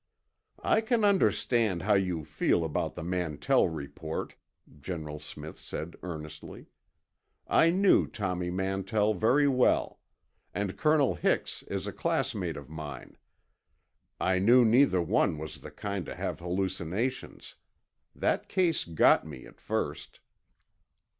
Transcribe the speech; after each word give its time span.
"I 0.63 0.81
can 0.81 1.03
understand 1.05 1.83
how 1.83 1.93
you 1.93 2.25
feel 2.25 2.63
about 2.63 2.95
the 2.95 3.03
Mantell 3.03 3.67
report," 3.69 4.33
General 4.79 5.19
Smith 5.19 5.59
said 5.59 5.95
earnestly. 6.01 6.65
"I 7.45 7.69
knew 7.69 8.07
Tommy 8.07 8.49
Mantell 8.49 9.13
very 9.13 9.47
well. 9.47 9.99
And 10.55 10.75
Colonel 10.75 11.13
Hix 11.13 11.61
is 11.67 11.85
a 11.85 11.93
classmate 11.93 12.57
of 12.57 12.67
mine. 12.67 13.15
I 14.19 14.39
knew 14.39 14.65
neither 14.65 15.03
one 15.03 15.37
was 15.37 15.59
the 15.59 15.69
kind 15.69 16.03
to 16.07 16.15
have 16.15 16.39
hallucinations. 16.39 17.53
That 18.15 18.49
case 18.49 18.85
got 18.85 19.23
me, 19.27 19.45
at 19.45 19.61
first." 19.61 20.19